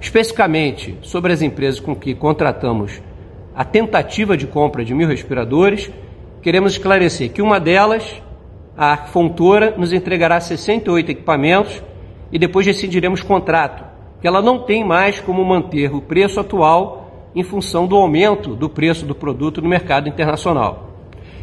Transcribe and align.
Especificamente 0.00 0.96
sobre 1.02 1.32
as 1.32 1.42
empresas 1.42 1.78
com 1.78 1.94
que 1.94 2.14
contratamos 2.14 3.02
a 3.54 3.64
tentativa 3.64 4.36
de 4.36 4.46
compra 4.46 4.82
de 4.82 4.94
mil 4.94 5.06
respiradores, 5.06 5.90
queremos 6.40 6.72
esclarecer 6.72 7.30
que 7.30 7.42
uma 7.42 7.60
delas, 7.60 8.22
a 8.76 8.96
Fontoura, 8.96 9.74
nos 9.76 9.92
entregará 9.92 10.40
68 10.40 11.10
equipamentos 11.10 11.82
e 12.32 12.38
depois 12.38 12.66
rescindiremos 12.66 13.22
contrato, 13.22 13.84
que 14.20 14.26
ela 14.26 14.40
não 14.40 14.60
tem 14.60 14.82
mais 14.82 15.20
como 15.20 15.44
manter 15.44 15.94
o 15.94 16.00
preço 16.00 16.40
atual 16.40 17.30
em 17.34 17.42
função 17.42 17.86
do 17.86 17.96
aumento 17.96 18.56
do 18.56 18.70
preço 18.70 19.04
do 19.04 19.14
produto 19.14 19.60
no 19.60 19.68
mercado 19.68 20.08
internacional. 20.08 20.90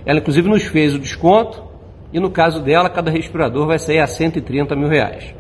Ela, 0.04 0.20
inclusive, 0.20 0.50
nos 0.50 0.64
fez 0.64 0.96
o 0.96 1.00
desconto 1.00 1.64
e, 2.12 2.20
no 2.20 2.32
caso 2.32 2.62
dela, 2.62 2.90
cada 2.90 3.12
respirador 3.12 3.68
vai 3.68 3.78
sair 3.78 4.00
a 4.00 4.08
130 4.08 4.76
mil 4.76 4.88
reais. 4.88 5.36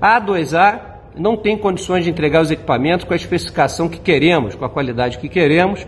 A 0.00 0.20
A2A 0.20 0.87
não 1.18 1.36
tem 1.36 1.58
condições 1.58 2.04
de 2.04 2.10
entregar 2.10 2.40
os 2.40 2.50
equipamentos 2.50 3.04
com 3.04 3.12
a 3.12 3.16
especificação 3.16 3.88
que 3.88 3.98
queremos, 3.98 4.54
com 4.54 4.64
a 4.64 4.70
qualidade 4.70 5.18
que 5.18 5.28
queremos, 5.28 5.86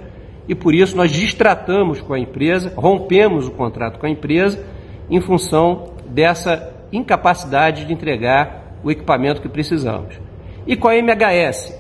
e 0.49 0.55
por 0.55 0.75
isso 0.75 0.97
nós 0.97 1.13
distratamos 1.13 2.01
com 2.01 2.13
a 2.13 2.19
empresa, 2.19 2.73
rompemos 2.77 3.47
o 3.47 3.53
contrato 3.53 3.99
com 3.99 4.07
a 4.07 4.11
empresa 4.11 4.65
em 5.09 5.21
função 5.21 5.95
dessa 6.07 6.75
incapacidade 6.93 7.85
de 7.85 7.93
entregar 7.93 8.77
o 8.83 8.91
equipamento 8.91 9.41
que 9.41 9.49
precisamos. 9.49 10.19
E 10.67 10.77
com 10.77 10.89
a 10.89 10.97
MHS, 10.97 11.79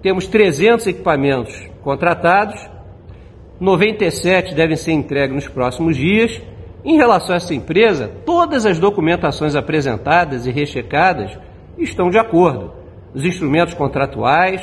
temos 0.00 0.26
300 0.26 0.86
equipamentos 0.86 1.68
contratados, 1.82 2.68
97 3.60 4.54
devem 4.54 4.76
ser 4.76 4.92
entregues 4.92 5.34
nos 5.34 5.48
próximos 5.48 5.96
dias. 5.96 6.40
Em 6.84 6.96
relação 6.96 7.34
a 7.34 7.36
essa 7.38 7.54
empresa, 7.54 8.08
todas 8.24 8.64
as 8.64 8.78
documentações 8.78 9.56
apresentadas 9.56 10.46
e 10.46 10.52
rechecadas 10.52 11.36
estão 11.82 12.10
de 12.10 12.18
acordo. 12.18 12.72
Os 13.14 13.24
instrumentos 13.24 13.74
contratuais, 13.74 14.60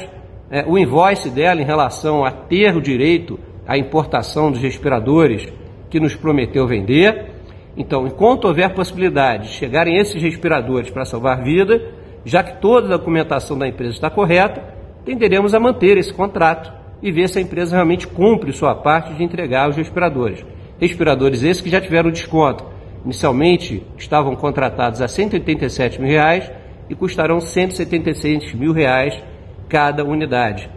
é, 0.49 0.63
o 0.67 0.77
invoice 0.77 1.29
dela 1.29 1.61
em 1.61 1.65
relação 1.65 2.23
a 2.23 2.31
ter 2.31 2.76
o 2.76 2.81
direito 2.81 3.40
à 3.67 3.77
importação 3.77 4.51
dos 4.51 4.62
respiradores 4.62 5.51
que 5.90 5.99
nos 5.99 6.15
prometeu 6.15 6.67
vender. 6.67 7.31
Então, 7.75 8.05
enquanto 8.05 8.45
houver 8.45 8.73
possibilidade 8.73 9.48
de 9.48 9.53
chegarem 9.53 9.98
esses 9.98 10.21
respiradores 10.21 10.90
para 10.90 11.05
salvar 11.05 11.43
vida, 11.43 11.81
já 12.23 12.43
que 12.43 12.62
toda 12.62 12.87
a 12.87 12.98
documentação 12.98 13.57
da 13.57 13.68
empresa 13.68 13.93
está 13.93 14.09
correta, 14.09 14.62
tenderemos 15.03 15.53
a 15.53 15.59
manter 15.59 15.97
esse 15.97 16.13
contrato 16.13 16.71
e 17.01 17.12
ver 17.12 17.29
se 17.29 17.37
a 17.37 17.41
empresa 17.41 17.75
realmente 17.75 18.07
cumpre 18.07 18.51
sua 18.51 18.73
parte 18.73 19.13
de 19.13 19.23
entregar 19.23 19.70
os 19.70 19.75
respiradores. 19.75 20.45
Respiradores 20.79 21.43
esses 21.43 21.62
que 21.62 21.70
já 21.70 21.79
tiveram 21.79 22.09
desconto. 22.09 22.65
Inicialmente 23.03 23.85
estavam 23.97 24.35
contratados 24.35 25.01
a 25.01 25.07
187 25.07 26.01
mil 26.01 26.09
reais 26.09 26.51
e 26.89 26.95
custarão 26.95 27.39
176 27.39 28.53
mil 28.53 28.71
reais 28.71 29.21
cada 29.67 30.03
unidade. 30.03 30.69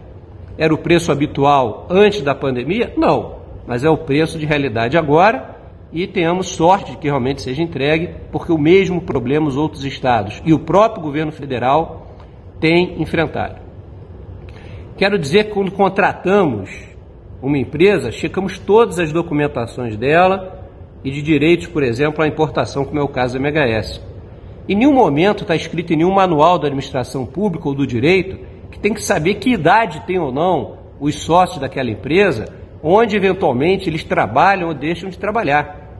Era 0.57 0.73
o 0.73 0.77
preço 0.77 1.11
habitual 1.11 1.87
antes 1.89 2.21
da 2.21 2.35
pandemia? 2.35 2.93
Não, 2.97 3.37
mas 3.65 3.83
é 3.83 3.89
o 3.89 3.97
preço 3.97 4.37
de 4.37 4.45
realidade 4.45 4.97
agora 4.97 5.57
e 5.91 6.05
tenhamos 6.05 6.49
sorte 6.49 6.91
de 6.91 6.97
que 6.97 7.07
realmente 7.07 7.41
seja 7.41 7.63
entregue, 7.63 8.09
porque 8.31 8.51
o 8.51 8.57
mesmo 8.57 9.01
problema 9.01 9.47
os 9.47 9.57
outros 9.57 9.83
estados 9.85 10.41
e 10.45 10.53
o 10.53 10.59
próprio 10.59 11.01
governo 11.01 11.31
federal 11.31 12.07
têm 12.59 13.01
enfrentado. 13.01 13.55
Quero 14.97 15.17
dizer 15.17 15.45
que 15.45 15.51
quando 15.51 15.71
contratamos 15.71 16.69
uma 17.41 17.57
empresa, 17.57 18.11
checamos 18.11 18.59
todas 18.59 18.99
as 18.99 19.13
documentações 19.13 19.95
dela 19.95 20.67
e 21.03 21.09
de 21.09 21.21
direitos, 21.21 21.67
por 21.67 21.83
exemplo, 21.83 22.23
à 22.23 22.27
importação, 22.27 22.83
como 22.83 22.99
é 22.99 23.03
o 23.03 23.07
caso 23.07 23.39
da 23.39 23.39
MHS. 23.39 24.08
Em 24.69 24.75
nenhum 24.75 24.93
momento 24.93 25.41
está 25.41 25.55
escrito 25.55 25.93
em 25.93 25.95
nenhum 25.95 26.13
manual 26.13 26.59
da 26.59 26.67
administração 26.67 27.25
pública 27.25 27.67
ou 27.67 27.73
do 27.73 27.87
direito 27.87 28.37
que 28.69 28.77
tem 28.77 28.93
que 28.93 29.01
saber 29.01 29.33
que 29.33 29.49
idade 29.49 30.05
tem 30.05 30.19
ou 30.19 30.31
não 30.31 30.77
os 30.99 31.23
sócios 31.23 31.57
daquela 31.57 31.89
empresa, 31.89 32.45
onde 32.83 33.17
eventualmente 33.17 33.89
eles 33.89 34.03
trabalham 34.03 34.67
ou 34.67 34.73
deixam 34.75 35.09
de 35.09 35.17
trabalhar. 35.17 35.97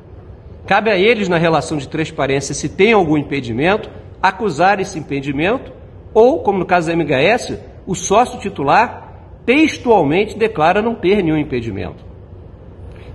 Cabe 0.68 0.92
a 0.92 0.96
eles, 0.96 1.28
na 1.28 1.38
relação 1.38 1.80
de 1.80 1.88
transparência, 1.88 2.54
se 2.54 2.70
tem 2.70 2.94
algum 2.94 3.18
impedimento, 3.18 3.90
acusar 4.22 4.80
esse 4.80 5.00
impedimento, 5.00 5.72
ou, 6.14 6.44
como 6.44 6.60
no 6.60 6.66
caso 6.66 6.88
da 6.88 6.94
MHS, 6.94 7.58
o 7.88 7.96
sócio 7.96 8.40
titular 8.40 9.32
textualmente 9.48 10.38
declara 10.38 10.80
não 10.80 10.94
ter 10.94 11.24
nenhum 11.24 11.38
impedimento. 11.38 12.06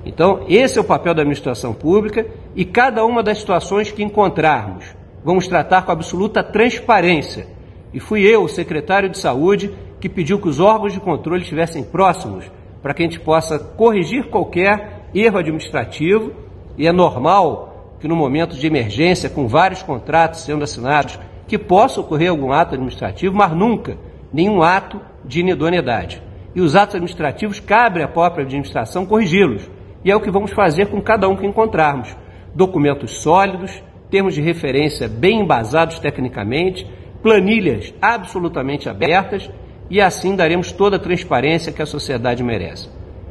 Então, 0.05 0.45
esse 0.49 0.79
é 0.79 0.81
o 0.81 0.85
papel 0.85 1.15
da 1.15 1.23
administração 1.23 1.73
pública 1.73 2.27
e 2.57 2.65
cada 2.65 3.07
uma 3.07 3.23
das 3.23 3.39
situações 3.39 3.93
que 3.93 4.03
encontrarmos 4.03 5.04
vamos 5.25 5.49
tratar 5.49 5.83
com 5.83 5.91
absoluta 5.91 6.45
transparência. 6.45 7.47
E 7.93 7.99
fui 7.99 8.23
eu, 8.23 8.43
o 8.43 8.49
secretário 8.49 9.09
de 9.09 9.19
Saúde, 9.19 9.75
que 10.01 10.09
pediu 10.09 10.39
que 10.39 10.49
os 10.49 10.61
órgãos 10.61 10.93
de 10.93 11.01
controle 11.01 11.43
estivessem 11.43 11.83
próximos 11.83 12.45
para 12.83 12.93
que 12.93 13.03
a 13.03 13.07
gente 13.07 13.19
possa 13.19 13.59
corrigir 13.59 14.29
qualquer 14.29 15.09
erro 15.15 15.39
administrativo. 15.39 16.33
E 16.77 16.87
é 16.87 16.93
normal 16.93 17.97
que 17.99 18.07
no 18.07 18.15
momento 18.15 18.55
de 18.57 18.67
emergência, 18.67 19.31
com 19.31 19.49
vários 19.49 19.83
contratos 19.83 20.41
sendo 20.41 20.65
assinados, 20.65 21.19
que 21.47 21.59
possa 21.59 22.01
ocorrer 22.01 22.31
algum 22.31 22.53
ato 22.53 22.75
administrativo, 22.75 23.35
mas 23.35 23.53
nunca 23.53 23.97
nenhum 24.33 24.63
ato 24.63 25.01
de 25.25 25.41
inidoneidade. 25.41 26.23
E 26.55 26.61
os 26.61 26.77
atos 26.77 26.97
administrativos 26.97 27.61
cabe 27.61 28.03
à 28.03 28.09
própria 28.09 28.45
administração 28.45 29.07
corrigi-los. 29.07 29.71
E 30.05 30.11
é 30.11 30.17
o 30.17 30.21
que 30.21 30.31
vamos 30.31 30.53
fazer 30.53 30.87
com 30.87 31.01
cada 31.01 31.29
um 31.29 31.37
que 31.37 31.47
encontrarmos. 31.47 32.15
Documentos 32.55 33.23
sólidos, 33.23 33.83
termos 34.15 34.37
de 34.37 34.41
referência 34.41 35.09
bem 35.09 35.41
embasados 35.41 35.99
tecnicamente, 35.99 36.89
planilhas 37.21 37.93
absolutamente 38.01 38.89
abertas 38.89 39.51
e 39.91 40.01
assim 40.01 40.37
daremos 40.37 40.71
toda 40.71 40.95
a 40.95 41.01
transparência 41.01 41.73
que 41.73 41.83
a 41.83 41.87
sociedade 41.87 42.41
merece. 42.41 42.89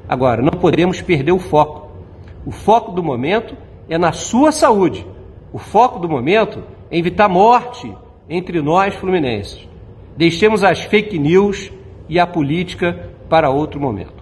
Agora, 0.10 0.42
não 0.42 0.60
podemos 0.60 1.02
perder 1.02 1.32
o 1.32 1.40
foco. 1.40 1.90
O 2.46 2.52
foco 2.52 2.92
do 2.92 3.02
momento 3.02 3.56
é 3.88 3.98
na 3.98 4.12
sua 4.12 4.52
saúde. 4.52 5.08
O 5.54 5.58
foco 5.58 6.00
do 6.00 6.10
momento 6.10 6.62
é 6.92 6.98
evitar 6.98 7.30
morte 7.30 7.90
entre 8.30 8.62
nós 8.62 8.94
fluminenses. 8.94 9.66
Deixemos 10.18 10.66
as 10.66 10.82
fake 10.82 11.18
news 11.18 11.72
e 12.10 12.20
a 12.20 12.28
política 12.28 13.10
para 13.30 13.50
outro 13.50 13.80
momento. 13.80 14.22